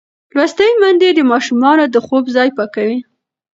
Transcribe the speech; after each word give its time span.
لوستې 0.35 0.67
میندې 0.81 1.09
د 1.13 1.19
ماشومانو 1.31 1.85
د 1.89 1.95
خوب 2.05 2.23
ځای 2.35 2.49
پاکوي. 2.57 2.99